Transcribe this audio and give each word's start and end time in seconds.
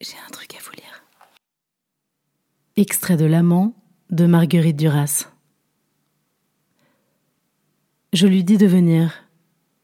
J'ai 0.00 0.16
un 0.24 0.30
truc 0.30 0.54
à 0.54 0.58
vous 0.62 0.70
lire. 0.76 1.02
Extrait 2.76 3.16
de 3.16 3.24
L'amant 3.24 3.74
de 4.10 4.26
Marguerite 4.26 4.76
Duras. 4.76 5.28
Je 8.12 8.28
lui 8.28 8.44
dis 8.44 8.58
de 8.58 8.66
venir, 8.68 9.12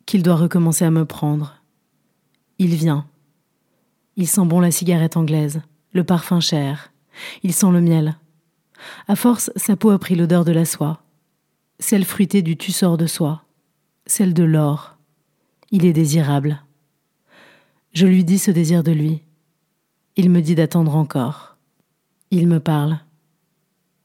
qu'il 0.06 0.22
doit 0.22 0.36
recommencer 0.36 0.84
à 0.84 0.92
me 0.92 1.04
prendre. 1.04 1.60
Il 2.60 2.76
vient. 2.76 3.08
Il 4.14 4.28
sent 4.28 4.44
bon 4.44 4.60
la 4.60 4.70
cigarette 4.70 5.16
anglaise, 5.16 5.62
le 5.92 6.04
parfum 6.04 6.38
cher. 6.38 6.92
Il 7.42 7.52
sent 7.52 7.72
le 7.72 7.80
miel. 7.80 8.16
À 9.08 9.16
force, 9.16 9.50
sa 9.56 9.74
peau 9.74 9.90
a 9.90 9.98
pris 9.98 10.14
l'odeur 10.14 10.44
de 10.44 10.52
la 10.52 10.64
soie, 10.64 11.02
celle 11.80 12.04
fruitée 12.04 12.42
du 12.42 12.56
tussor 12.56 12.96
de 12.98 13.08
soie, 13.08 13.44
celle 14.06 14.32
de 14.32 14.44
l'or. 14.44 14.96
Il 15.72 15.84
est 15.84 15.92
désirable. 15.92 16.62
Je 17.92 18.06
lui 18.06 18.22
dis 18.22 18.38
ce 18.38 18.52
désir 18.52 18.84
de 18.84 18.92
lui. 18.92 19.24
Il 20.16 20.30
me 20.30 20.42
dit 20.42 20.54
d'attendre 20.54 20.94
encore. 20.94 21.56
Il 22.30 22.46
me 22.46 22.60
parle. 22.60 23.00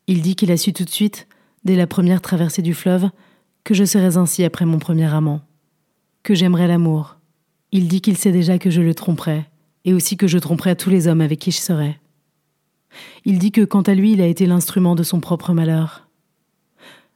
Il 0.08 0.24
dit 0.24 0.36
qu'il 0.36 0.52
a 0.52 0.58
su 0.58 0.74
tout 0.74 0.84
de 0.86 0.90
suite, 0.90 1.28
dès 1.64 1.76
la 1.76 1.86
première 1.86 2.22
traversée 2.22 2.64
du 2.64 2.74
fleuve, 2.74 3.10
que 3.64 3.76
je 3.76 3.84
serais 3.84 4.18
ainsi 4.18 4.44
après 4.44 4.66
mon 4.66 4.80
premier 4.80 5.14
amant, 5.14 5.42
que 6.24 6.34
j'aimerais 6.34 6.68
l'amour. 6.68 7.18
Il 7.72 7.88
dit 7.88 8.02
qu'il 8.02 8.18
sait 8.18 8.32
déjà 8.32 8.58
que 8.58 8.72
je 8.72 8.82
le 8.82 8.96
tromperai, 8.96 9.46
et 9.86 9.94
aussi 9.94 10.18
que 10.18 10.26
je 10.26 10.40
tromperai 10.40 10.76
tous 10.76 10.90
les 10.90 11.08
hommes 11.08 11.22
avec 11.22 11.38
qui 11.38 11.52
je 11.52 11.60
serai. 11.60 12.00
Il 13.24 13.38
dit 13.38 13.52
que 13.52 13.64
quant 13.64 13.84
à 13.84 13.94
lui, 13.94 14.14
il 14.14 14.22
a 14.22 14.26
été 14.26 14.48
l'instrument 14.48 14.96
de 14.96 15.04
son 15.04 15.20
propre 15.20 15.54
malheur. 15.54 16.08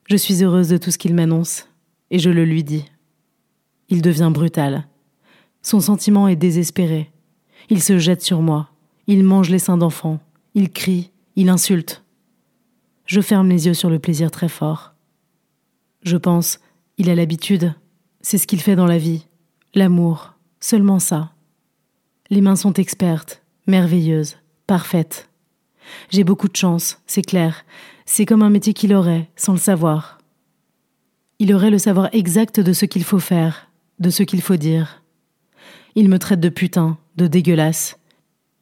Je 0.08 0.18
suis 0.18 0.44
heureuse 0.44 0.70
de 0.70 0.78
tout 0.78 0.92
ce 0.92 1.00
qu'il 1.00 1.16
m'annonce, 1.16 1.68
et 2.12 2.20
je 2.20 2.30
le 2.30 2.46
lui 2.46 2.64
dis. 2.64 2.86
Il 3.90 4.04
devient 4.04 4.30
brutal. 4.32 4.86
Son 5.64 5.80
sentiment 5.80 6.28
est 6.28 6.36
désespéré. 6.36 7.10
Il 7.70 7.82
se 7.82 7.98
jette 7.98 8.22
sur 8.22 8.44
moi. 8.44 8.70
Il 9.08 9.24
mange 9.24 9.50
les 9.50 9.60
seins 9.60 9.78
d'enfant, 9.78 10.20
il 10.54 10.72
crie, 10.72 11.12
il 11.36 11.50
insulte. 11.50 12.04
Je 13.06 13.20
ferme 13.20 13.50
les 13.50 13.68
yeux 13.68 13.74
sur 13.74 13.90
le 13.90 14.00
plaisir 14.00 14.32
très 14.32 14.48
fort. 14.48 14.94
Je 16.04 16.16
pense, 16.18 16.60
il 16.98 17.10
a 17.10 17.16
l'habitude, 17.16 17.74
c'est 18.22 18.38
ce 18.38 18.48
qu'il 18.48 18.62
fait 18.62 18.76
dans 18.76 18.86
la 18.86 18.98
vie, 18.98 19.28
l'amour, 19.74 20.34
seulement 20.60 21.00
ça. 21.00 21.32
Les 22.30 22.42
mains 22.42 22.56
sont 22.56 22.74
expertes, 22.74 23.42
merveilleuses, 23.68 24.38
parfaites. 24.68 25.30
J'ai 26.10 26.24
beaucoup 26.24 26.48
de 26.48 26.56
chance, 26.56 27.02
c'est 27.06 27.22
clair, 27.22 27.66
c'est 28.06 28.26
comme 28.26 28.42
un 28.42 28.50
métier 28.50 28.74
qu'il 28.74 28.94
aurait, 28.94 29.30
sans 29.36 29.54
le 29.54 29.60
savoir. 29.60 30.18
Il 31.40 31.54
aurait 31.54 31.72
le 31.72 31.78
savoir 31.78 32.10
exact 32.14 32.60
de 32.60 32.72
ce 32.72 32.86
qu'il 32.86 33.04
faut 33.04 33.20
faire, 33.20 33.70
de 34.00 34.10
ce 34.10 34.24
qu'il 34.24 34.42
faut 34.42 34.56
dire. 34.56 35.04
Il 35.96 36.10
me 36.10 36.20
traite 36.20 36.40
de 36.40 36.50
putain, 36.50 36.98
de 37.18 37.28
dégueulasse, 37.28 38.00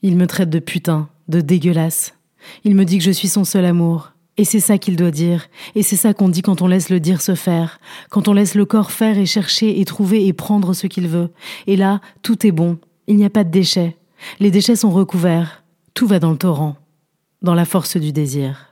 il 0.01 0.17
me 0.17 0.27
traite 0.27 0.49
de 0.49 0.59
putain, 0.59 1.09
de 1.27 1.41
dégueulasse. 1.41 2.15
Il 2.63 2.75
me 2.75 2.85
dit 2.85 2.97
que 2.97 3.03
je 3.03 3.11
suis 3.11 3.27
son 3.27 3.43
seul 3.43 3.65
amour. 3.65 4.11
Et 4.37 4.45
c'est 4.45 4.59
ça 4.59 4.77
qu'il 4.77 4.95
doit 4.95 5.11
dire. 5.11 5.47
Et 5.75 5.83
c'est 5.83 5.95
ça 5.95 6.13
qu'on 6.13 6.29
dit 6.29 6.41
quand 6.41 6.61
on 6.61 6.67
laisse 6.67 6.89
le 6.89 6.99
dire 6.99 7.21
se 7.21 7.35
faire. 7.35 7.79
Quand 8.09 8.27
on 8.27 8.33
laisse 8.33 8.55
le 8.55 8.65
corps 8.65 8.91
faire 8.91 9.17
et 9.17 9.25
chercher 9.25 9.79
et 9.79 9.85
trouver 9.85 10.25
et 10.25 10.33
prendre 10.33 10.73
ce 10.73 10.87
qu'il 10.87 11.07
veut. 11.07 11.29
Et 11.67 11.75
là, 11.75 12.01
tout 12.21 12.47
est 12.47 12.51
bon. 12.51 12.79
Il 13.07 13.17
n'y 13.17 13.25
a 13.25 13.29
pas 13.29 13.43
de 13.43 13.51
déchets. 13.51 13.97
Les 14.39 14.49
déchets 14.49 14.75
sont 14.75 14.91
recouverts. 14.91 15.63
Tout 15.93 16.07
va 16.07 16.19
dans 16.19 16.31
le 16.31 16.37
torrent. 16.37 16.77
Dans 17.41 17.53
la 17.53 17.65
force 17.65 17.97
du 17.97 18.11
désir. 18.11 18.70